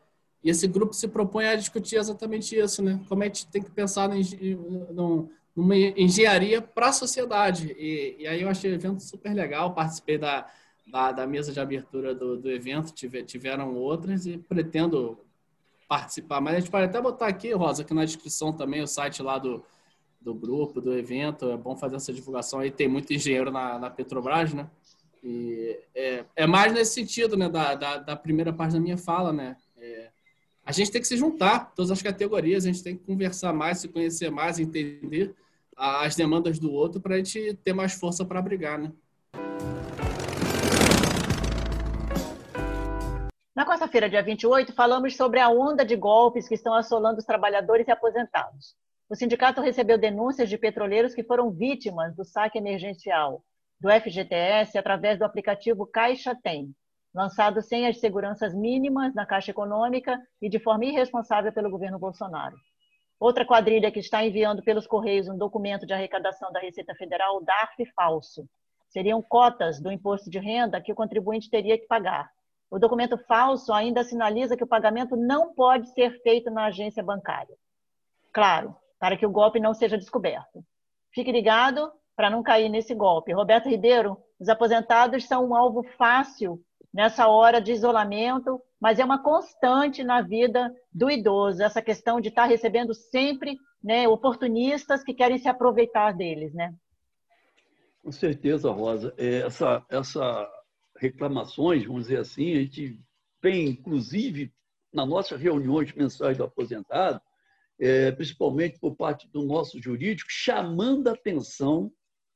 [0.44, 3.02] E esse grupo se propõe a discutir exatamente isso, né?
[3.10, 4.08] Como a gente tem que pensar
[5.56, 7.76] numa engenharia para a sociedade.
[7.80, 10.48] E, e, aí eu achei o evento super legal, participei da,
[10.86, 15.18] da, da mesa de abertura do, do evento, tive, tiveram outras e pretendo
[15.88, 16.40] participar.
[16.40, 19.40] Mas a gente pode até botar aqui, Rosa, aqui na descrição também o site lá
[19.40, 19.64] do,
[20.22, 21.50] do grupo, do evento.
[21.50, 22.70] É bom fazer essa divulgação aí.
[22.70, 24.70] Tem muito engenheiro na, na Petrobras, né?
[25.28, 27.50] E é, é mais nesse sentido, né?
[27.50, 29.58] Da, da, da primeira parte da minha fala, né?
[29.76, 30.10] É,
[30.64, 33.80] a gente tem que se juntar, todas as categorias, a gente tem que conversar mais,
[33.80, 35.34] se conhecer mais, entender
[35.76, 38.92] as demandas do outro para a gente ter mais força para brigar, né?
[43.56, 47.88] Na quarta-feira, dia 28, falamos sobre a onda de golpes que estão assolando os trabalhadores
[47.88, 48.76] e aposentados.
[49.10, 53.44] O sindicato recebeu denúncias de petroleiros que foram vítimas do saque emergencial
[53.80, 56.74] do FGTS através do aplicativo Caixa Tem,
[57.14, 62.56] lançado sem as seguranças mínimas na Caixa Econômica e de forma irresponsável pelo governo Bolsonaro.
[63.20, 67.86] Outra quadrilha que está enviando pelos Correios um documento de arrecadação da Receita Federal, DARF
[67.96, 68.48] falso.
[68.90, 72.30] Seriam cotas do imposto de renda que o contribuinte teria que pagar.
[72.70, 77.56] O documento falso ainda sinaliza que o pagamento não pode ser feito na agência bancária.
[78.34, 80.64] Claro, para que o golpe não seja descoberto.
[81.14, 83.34] Fique ligado para não cair nesse golpe.
[83.34, 86.62] Roberto Ribeiro, os aposentados são um alvo fácil
[86.94, 92.30] nessa hora de isolamento mas é uma constante na vida do idoso, essa questão de
[92.30, 96.72] estar recebendo sempre né, oportunistas que querem se aproveitar deles, né?
[98.04, 99.12] Com certeza, Rosa.
[99.18, 100.48] É, essa, essa
[101.00, 103.00] reclamações, vamos dizer assim, a gente
[103.42, 104.54] tem, inclusive,
[104.94, 107.20] nas nossas reuniões mensais do aposentado,
[107.80, 111.92] é, principalmente por parte do nosso jurídico, chamando a atenção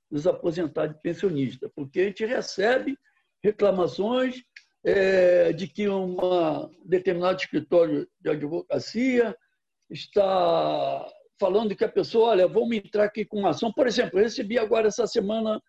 [0.09, 2.97] dos aposentados e pensionistas, porque a gente recebe
[3.43, 4.41] reclamações
[4.83, 6.17] é, de que um
[6.85, 9.35] determinado escritório de advocacia
[9.89, 11.05] está
[11.39, 13.71] falando que a pessoa, olha, vamos entrar aqui com uma ação.
[13.71, 15.61] Por exemplo, eu recebi agora essa semana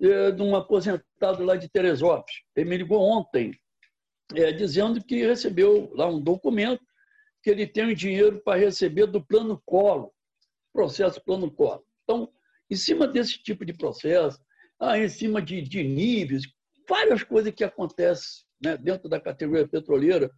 [0.00, 2.42] é, de um aposentado lá de Teresópolis.
[2.54, 3.52] Ele me ligou ontem,
[4.34, 6.82] é, dizendo que recebeu lá um documento
[7.42, 10.12] que ele tem o dinheiro para receber do plano colo,
[10.72, 11.84] processo plano colo.
[12.04, 12.32] Então,
[12.70, 14.38] em cima desse tipo de processo,
[14.78, 16.42] ah, em cima de, de níveis,
[16.88, 20.30] várias coisas que acontecem né, dentro da categoria petroleira,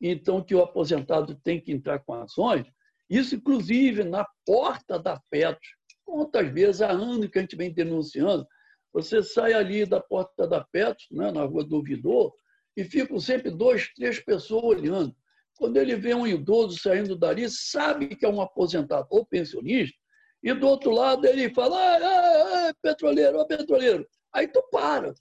[0.00, 2.66] então que o aposentado tem que entrar com ações,
[3.08, 5.68] isso inclusive na porta da Petro.
[6.04, 8.46] Quantas vezes há anos que a gente vem denunciando,
[8.92, 12.32] você sai ali da porta da Petro, né, na rua do ouvidor,
[12.76, 15.14] e ficam sempre dois, três pessoas olhando.
[15.56, 19.96] Quando ele vê um idoso saindo dali, sabe que é um aposentado ou pensionista,
[20.46, 24.06] e do outro lado ele fala, ah, ah, ah petroleiro, oh, petroleiro.
[24.32, 25.12] Aí tu para.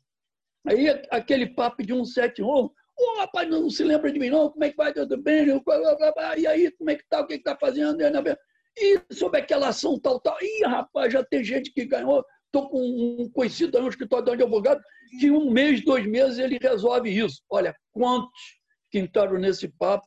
[0.67, 4.63] Aí aquele papo de 171, ô oh, rapaz, não se lembra de mim não, como
[4.63, 5.47] é que vai, tudo bem?
[6.37, 7.97] E aí, como é que tá, o que, que tá fazendo?
[8.77, 10.37] E sobre aquela ação tal, tal.
[10.39, 12.23] Ih, rapaz, já tem gente que ganhou.
[12.45, 14.79] Estou com um conhecido no escritório de advogado
[15.19, 17.41] que um mês, dois meses ele resolve isso.
[17.49, 18.59] Olha, quantos
[18.91, 20.05] que entraram nesse papo,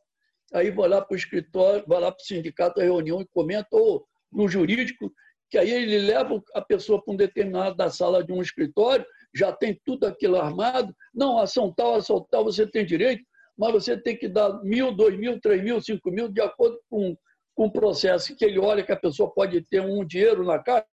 [0.53, 3.69] aí vai lá para o escritório, vai lá para o sindicato, a reunião e comenta,
[3.73, 5.13] ou no jurídico,
[5.51, 9.53] que aí ele leva a pessoa para um determinado da sala de um escritório, já
[9.53, 10.95] tem tudo aquilo armado.
[11.15, 13.25] Não, ação tal, ação tal, você tem direito,
[13.57, 17.17] mas você tem que dar mil, dois mil, três mil, cinco mil, de acordo com,
[17.55, 20.87] com o processo que ele olha que a pessoa pode ter um dinheiro na caixa,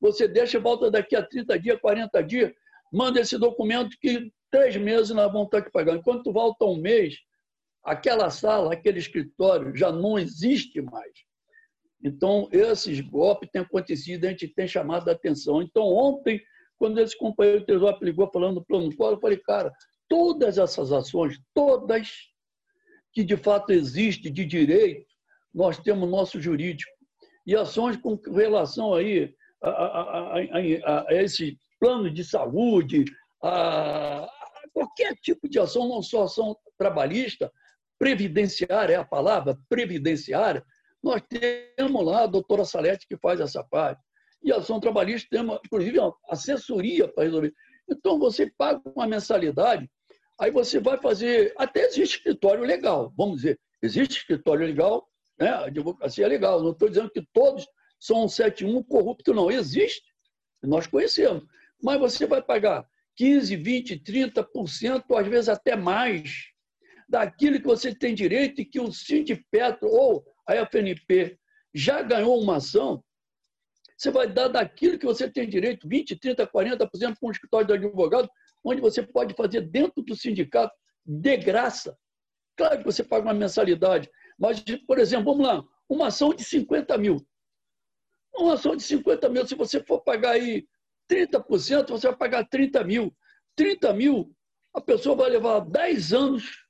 [0.00, 2.52] você deixa e volta daqui a 30 dias, 40 dias,
[2.92, 6.02] manda esse documento que três meses nós vamos estar aqui pagando.
[6.22, 7.16] Tu volta um mês,
[7.84, 11.12] aquela sala, aquele escritório já não existe mais.
[12.02, 15.60] Então, esses golpes têm acontecido, a gente tem chamado a atenção.
[15.60, 16.40] Então, ontem,
[16.78, 19.72] quando esse companheiro Tesouro ligou falando do plano Collor, eu falei, cara,
[20.08, 22.08] todas essas ações, todas
[23.12, 25.06] que de fato existem de direito,
[25.52, 26.92] nós temos nosso jurídico.
[27.46, 33.04] E ações com relação aí a, a, a, a esse plano de saúde,
[33.42, 34.28] a,
[34.72, 37.50] qualquer tipo de ação, não só ação trabalhista,
[37.98, 40.64] previdenciária é a palavra, previdenciária,
[41.02, 44.02] nós temos lá a doutora Salete que faz essa parte.
[44.42, 47.52] E a ação trabalhista tem, uma, inclusive, uma assessoria para resolver.
[47.88, 49.88] Então, você paga uma mensalidade,
[50.38, 51.52] aí você vai fazer.
[51.56, 53.58] Até existe escritório legal, vamos dizer.
[53.82, 55.08] Existe escritório legal,
[55.38, 55.48] né?
[55.48, 56.62] a advocacia é legal.
[56.62, 57.66] Não estou dizendo que todos
[57.98, 59.50] são 71 corrupto, não.
[59.50, 60.02] Existe,
[60.62, 61.44] nós conhecemos.
[61.82, 66.48] Mas você vai pagar 15, 20, 30%, às vezes até mais,
[67.08, 71.38] daquilo que você tem direito e que o Sindipetro ou a FNP
[71.74, 73.04] já ganhou uma ação,
[73.96, 77.72] você vai dar daquilo que você tem direito, 20%, 30%, 40% para um escritório de
[77.74, 78.28] advogado,
[78.64, 81.96] onde você pode fazer dentro do sindicato de graça.
[82.56, 86.96] Claro que você paga uma mensalidade, mas, por exemplo, vamos lá, uma ação de 50
[86.96, 87.26] mil.
[88.34, 90.66] Uma ação de 50 mil, se você for pagar aí
[91.10, 93.14] 30%, você vai pagar 30 mil.
[93.56, 94.32] 30 mil,
[94.72, 96.67] a pessoa vai levar 10 anos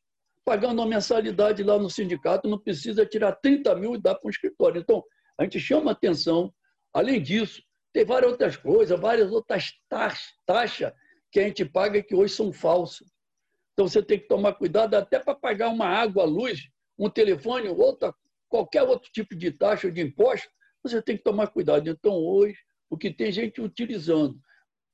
[0.48, 4.30] pagando uma mensalidade lá no sindicato, não precisa tirar 30 mil e dar para um
[4.30, 4.80] escritório.
[4.80, 5.04] Então,
[5.36, 6.50] a gente chama atenção.
[6.90, 10.94] Além disso, tem várias outras coisas, várias outras taxas
[11.30, 13.06] que a gente paga que hoje são falsas.
[13.74, 18.14] Então, você tem que tomar cuidado até para pagar uma água, luz, um telefone, outra,
[18.48, 20.48] qualquer outro tipo de taxa de imposto,
[20.82, 21.90] você tem que tomar cuidado.
[21.90, 22.56] Então, hoje,
[22.88, 24.40] o que tem gente utilizando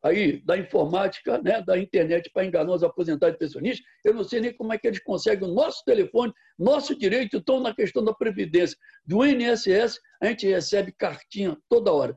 [0.04, 4.38] aí da informática, né, da internet para enganar os aposentados e pensionistas, eu não sei
[4.38, 8.12] nem como é que eles conseguem o nosso telefone, nosso direito, então na questão da
[8.12, 8.76] Previdência.
[9.06, 12.14] Do INSS, a gente recebe cartinha toda hora.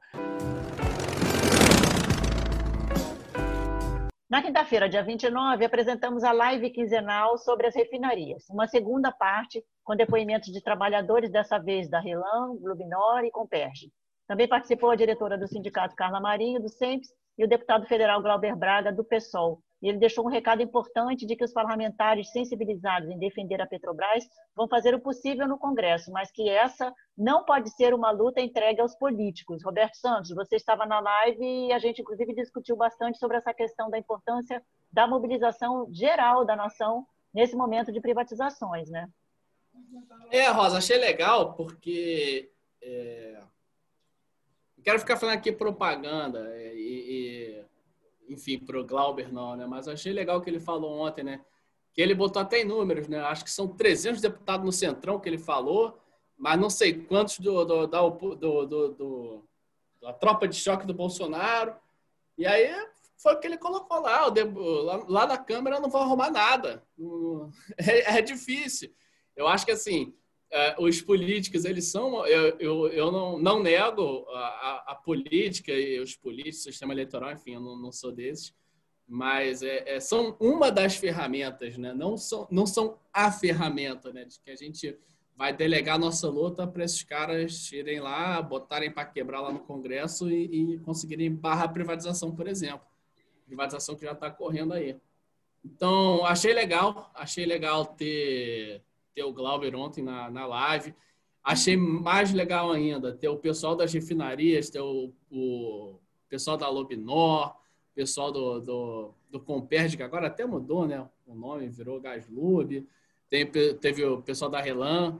[4.30, 9.96] Na quinta-feira, dia 29, apresentamos a live quinzenal sobre as refinarias, uma segunda parte com
[9.96, 13.90] depoimentos de trabalhadores, dessa vez da Relan, Glubinor e Comperge.
[14.28, 17.08] Também participou a diretora do sindicato Carla Marinho, do SEMPS,
[17.38, 19.62] e o deputado federal Glauber Braga, do PSOL.
[19.82, 24.28] E ele deixou um recado importante de que os parlamentares sensibilizados em defender a Petrobras
[24.56, 28.82] vão fazer o possível no Congresso, mas que essa não pode ser uma luta entregue
[28.82, 29.64] aos políticos.
[29.64, 33.90] Roberto Santos, você estava na live e a gente, inclusive, discutiu bastante sobre essa questão
[33.90, 39.08] da importância da mobilização geral da nação nesse momento de privatizações, né?
[40.32, 43.40] É, Rosa, achei legal porque é...
[44.88, 47.60] quero ficar falando aqui propaganda e,
[48.30, 49.66] e enfim, pro Glauber não, né?
[49.66, 51.42] Mas achei legal o que ele falou ontem, né?
[51.94, 53.20] Que ele botou até em números, né?
[53.20, 56.00] Acho que são 300 deputados no Centrão que ele falou,
[56.38, 59.44] mas não sei quantos do, do, da, do, do,
[60.02, 61.76] da tropa de choque do Bolsonaro.
[62.38, 62.74] E aí
[63.18, 64.32] foi o que ele colocou lá.
[65.10, 66.82] Lá, na Câmara não vão arrumar nada.
[67.78, 68.90] É, é difícil.
[69.36, 70.16] Eu acho que assim,
[70.80, 72.26] os políticos, eles são.
[72.26, 77.32] Eu, eu, eu não, não nego a, a, política e os políticos, o sistema eleitoral,
[77.32, 78.54] enfim, eu não, não sou desses,
[79.08, 81.94] mas é, é, são uma das ferramentas, né?
[81.94, 84.26] não, são, não são a ferramenta, né?
[84.26, 84.98] De que a gente
[85.38, 90.32] vai delegar nossa luta para esses caras irem lá, botarem para quebrar lá no Congresso
[90.32, 92.88] e, e conseguirem barrar a privatização, por exemplo.
[93.46, 94.98] Privatização que já está correndo aí.
[95.64, 98.82] Então, achei legal, achei legal ter,
[99.18, 100.94] ter o Glauber ontem na, na live.
[101.44, 106.00] Achei mais legal ainda ter o pessoal das refinarias, ter o, o
[106.30, 107.56] pessoal da Lobinor,
[107.96, 111.04] pessoal do, do, do Comperj, que agora até mudou né?
[111.26, 112.88] o nome, virou Gaslub.
[113.28, 113.44] Tem,
[113.82, 115.20] teve o pessoal da Relan.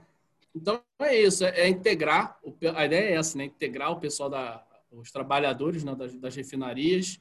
[0.54, 2.38] Então é isso, é, é integrar,
[2.76, 3.46] a ideia é essa, né?
[3.46, 7.20] Integrar o pessoal da, os trabalhadores né, das, das, refinarias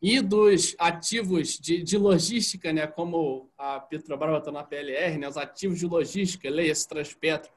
[0.00, 2.86] e dos ativos de, de, logística, né?
[2.86, 5.28] Como a Petrobras está na PLR, né?
[5.28, 7.50] Os ativos de logística, leia esse Transpetro,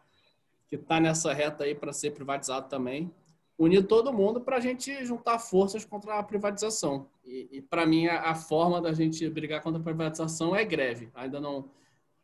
[0.68, 3.12] que está nessa reta aí para ser privatizado também.
[3.58, 7.10] Unir todo mundo para a gente juntar forças contra a privatização.
[7.26, 11.10] E, e para mim, a, a forma da gente brigar contra a privatização é greve.
[11.14, 11.70] Ainda não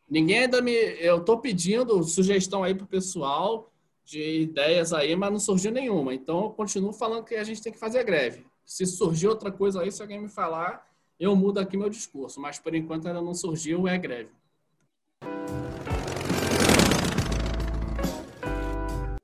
[0.09, 0.72] Ninguém ainda me.
[0.72, 3.72] Eu estou pedindo sugestão aí para o pessoal
[4.03, 6.13] de ideias aí, mas não surgiu nenhuma.
[6.13, 8.45] Então, eu continuo falando que a gente tem que fazer greve.
[8.66, 10.89] Se surgir outra coisa aí, se alguém me falar,
[11.20, 12.41] eu mudo aqui meu discurso.
[12.41, 14.32] Mas, por enquanto, ainda não surgiu, é greve.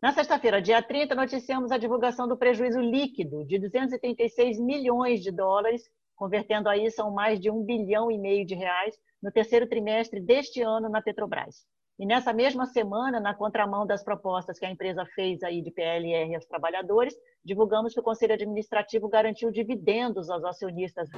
[0.02, 5.90] Na sexta-feira, dia 30, noticiamos a divulgação do prejuízo líquido de 236 milhões de dólares,
[6.16, 10.62] convertendo aí são mais de um bilhão e meio de reais, no terceiro trimestre deste
[10.62, 11.66] ano na Petrobras.
[12.00, 16.36] E nessa mesma semana, na contramão das propostas que a empresa fez aí de PLR
[16.36, 21.10] aos trabalhadores, divulgamos que o Conselho Administrativo garantiu dividendos aos acionistas.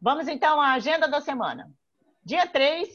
[0.00, 1.70] Vamos então à agenda da semana.
[2.24, 2.88] Dia 3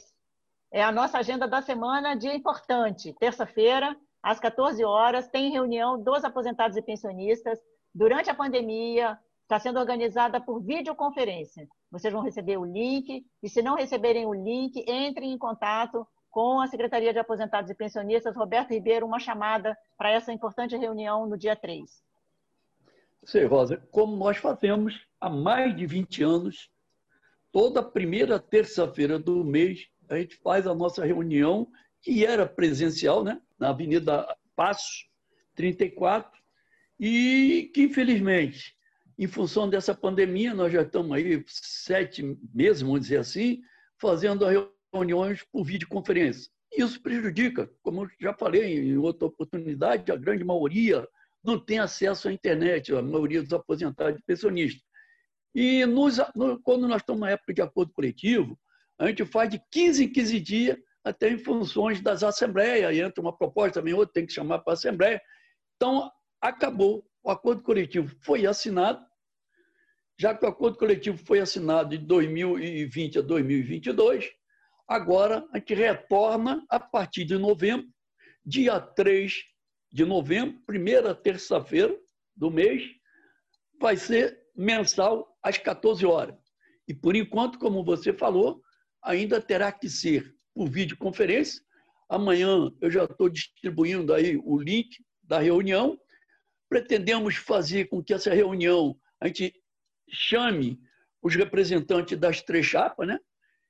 [0.72, 3.14] é a nossa agenda da semana, dia importante.
[3.20, 7.60] Terça-feira, às 14 horas, tem reunião dos aposentados e pensionistas.
[7.94, 11.68] Durante a pandemia, Está sendo organizada por videoconferência.
[11.94, 16.60] Vocês vão receber o link, e se não receberem o link, entrem em contato com
[16.60, 21.38] a Secretaria de Aposentados e Pensionistas, Roberto Ribeiro, uma chamada para essa importante reunião no
[21.38, 21.88] dia 3.
[23.24, 26.72] Sei, Rosa, como nós fazemos há mais de 20 anos,
[27.52, 31.68] toda primeira terça-feira do mês, a gente faz a nossa reunião,
[32.02, 33.40] que era presencial, né?
[33.60, 35.08] na Avenida Passos,
[35.54, 36.42] 34,
[37.00, 38.76] e que, infelizmente,
[39.18, 43.62] em função dessa pandemia, nós já estamos aí sete meses, vamos dizer assim,
[44.00, 44.46] fazendo
[44.94, 46.52] reuniões por videoconferência.
[46.76, 51.08] Isso prejudica, como eu já falei em outra oportunidade, a grande maioria
[51.44, 54.82] não tem acesso à internet, a maioria dos aposentados e pensionistas.
[55.54, 56.18] E nos,
[56.64, 58.58] quando nós estamos na época de acordo coletivo,
[58.98, 63.38] a gente faz de 15 em 15 dias, até em funções das assembleias, entra uma
[63.38, 65.22] proposta, também outra tem que chamar para a assembleia.
[65.76, 66.10] Então,
[66.42, 69.04] acabou o acordo coletivo foi assinado,
[70.20, 74.30] já que o acordo coletivo foi assinado de 2020 a 2022,
[74.88, 77.88] agora a gente retorna a partir de novembro,
[78.46, 79.42] dia 3
[79.92, 81.98] de novembro, primeira terça-feira
[82.36, 82.84] do mês,
[83.80, 86.36] vai ser mensal às 14 horas.
[86.88, 88.62] E por enquanto, como você falou,
[89.02, 91.62] ainda terá que ser por videoconferência.
[92.10, 94.90] Amanhã eu já estou distribuindo aí o link
[95.24, 95.98] da reunião
[96.74, 99.54] pretendemos fazer com que essa reunião a gente
[100.10, 100.80] chame
[101.22, 103.20] os representantes das três chapas, né?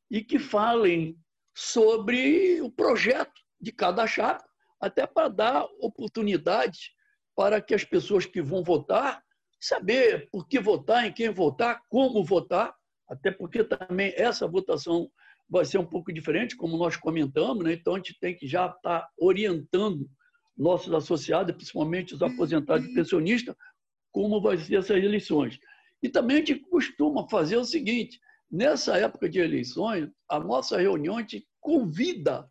[0.09, 1.17] E que falem
[1.53, 4.45] sobre o projeto de cada chapa,
[4.79, 6.93] até para dar oportunidade
[7.35, 9.21] para que as pessoas que vão votar
[9.59, 12.73] saber por que votar, em quem votar, como votar,
[13.09, 15.11] até porque também essa votação
[15.49, 17.73] vai ser um pouco diferente, como nós comentamos, né?
[17.73, 20.09] Então a gente tem que já estar tá orientando
[20.57, 23.55] nossos associados, principalmente os aposentados e pensionistas,
[24.11, 25.59] como vai ser essas eleições.
[26.01, 28.19] E também a gente costuma fazer o seguinte,
[28.51, 32.47] nessa época de eleições, a nossa reunião a gente convida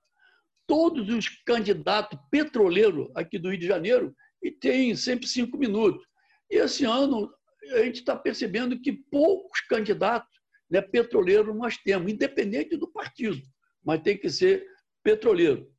[0.66, 6.05] todos os candidatos petroleiros aqui do Rio de Janeiro e tem sempre cinco minutos.
[6.50, 7.32] E esse ano
[7.74, 10.30] a gente está percebendo que poucos candidatos
[10.70, 13.40] né, petroleiro nós temos, independente do partido,
[13.84, 14.66] mas tem que ser
[15.03, 15.72] petroleiro.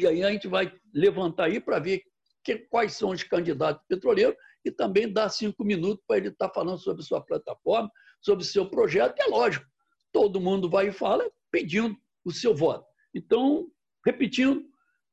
[0.00, 2.02] E aí a gente vai levantar aí para ver
[2.42, 6.54] que, quais são os candidatos petroleiros e também dar cinco minutos para ele estar tá
[6.54, 7.90] falando sobre sua plataforma,
[8.20, 9.66] sobre seu projeto, que é lógico,
[10.12, 12.86] todo mundo vai e fala pedindo o seu voto.
[13.14, 13.66] Então,
[14.04, 14.64] repetindo,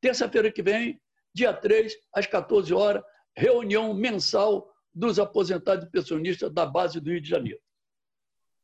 [0.02, 1.02] terça-feira que vem,
[1.34, 3.04] dia 3, às 14 horas,
[3.36, 7.60] reunião mensal dos aposentados e pensionistas da base do Rio de Janeiro.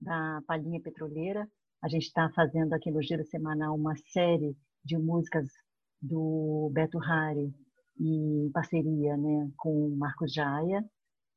[0.00, 1.48] da Palhinha Petroleira.
[1.82, 5.48] A gente está fazendo aqui no Giro Semanal uma série de músicas
[6.00, 7.52] do Beto Hari
[7.98, 10.84] em parceria né, com o Marcos Jaia.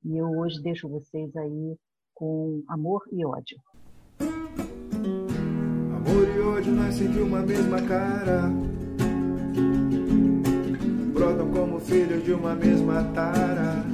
[0.03, 1.77] E eu hoje deixo vocês aí
[2.13, 3.57] com Amor e Ódio.
[5.95, 8.51] Amor e ódio nascem de uma mesma cara
[11.13, 13.85] Brotam como filhos de uma mesma tara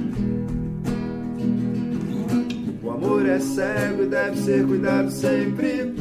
[2.82, 5.94] O amor é cego e deve ser cuidado sempre.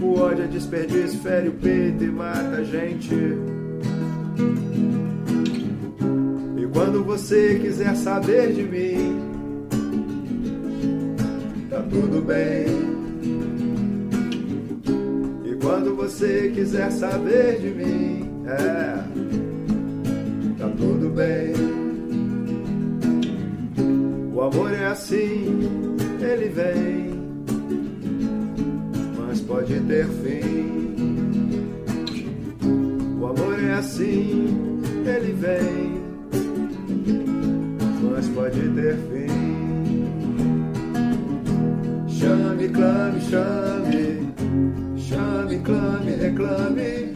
[0.00, 3.14] O ódio é desperdício, fere o peito e mata a gente.
[6.56, 9.28] E quando você quiser saber de mim
[11.70, 12.98] Tá tudo bem.
[15.68, 18.94] Quando você quiser saber de mim, é,
[20.58, 21.47] tá tudo bem.
[24.88, 27.10] Assim, ele vem,
[29.18, 30.68] mas pode ter fim.
[33.20, 36.00] O amor é assim, ele vem,
[38.10, 39.28] mas pode ter fim.
[42.08, 44.28] Chame, clame, chame
[45.08, 47.14] Chame, clame, reclame.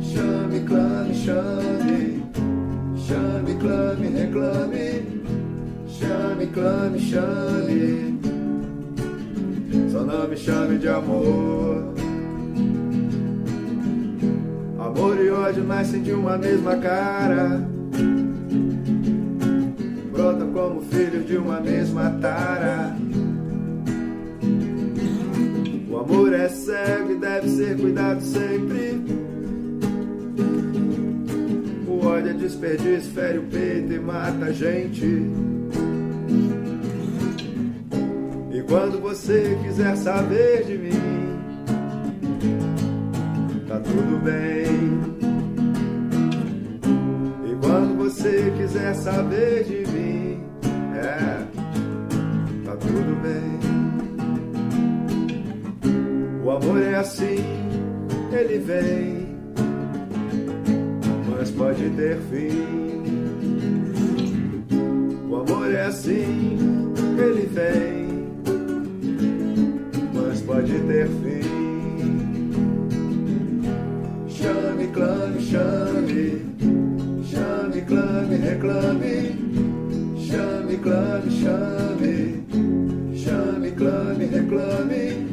[0.00, 2.22] Chame, clame, chame.
[2.96, 5.17] Chame, clame, reclame.
[5.98, 8.20] Chame, clame, chame.
[9.90, 11.92] Só não me chame de amor.
[14.78, 17.66] Amor e ódio nascem de uma mesma cara.
[20.12, 22.96] Brotam como filhos de uma mesma tara.
[25.90, 29.02] O amor é cego e deve ser cuidado sempre.
[31.88, 35.57] O ódio é desperdício, fere o peito e mata a gente.
[38.68, 40.90] Quando você quiser saber de mim,
[43.66, 44.68] tá tudo bem.
[47.46, 50.44] E quando você quiser saber de mim,
[50.94, 51.46] é,
[52.66, 53.58] tá tudo bem.
[56.44, 57.42] O amor é assim,
[58.30, 59.28] ele vem,
[61.30, 62.68] mas pode ter fim.
[65.26, 66.58] O amor é assim,
[67.18, 68.07] ele vem,
[70.48, 71.44] pode ter fim.
[74.28, 76.42] Chame, clame, chame,
[77.30, 79.16] chame, clame, reclame.
[80.26, 82.44] Chame, clame, chame,
[83.14, 85.28] chame, clame, reclame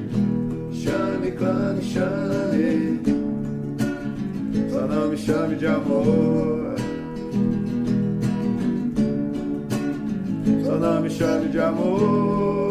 [0.85, 3.01] chame, clame, chame.
[4.69, 6.75] Só não me chame de amor.
[10.63, 12.64] Só não me chame de amor.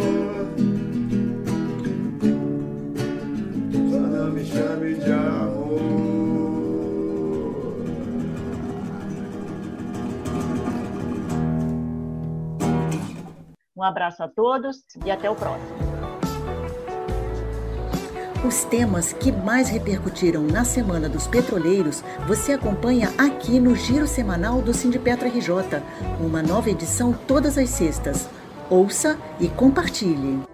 [13.77, 15.95] Um abraço a todos e até o próximo.
[18.47, 24.61] Os temas que mais repercutiram na Semana dos Petroleiros você acompanha aqui no Giro Semanal
[24.61, 25.83] do Sindipetra RJ,
[26.21, 28.29] uma nova edição todas as sextas.
[28.71, 30.54] Ouça e compartilhe.